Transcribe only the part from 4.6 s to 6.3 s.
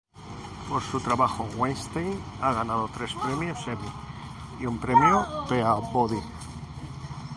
un premio Peabody.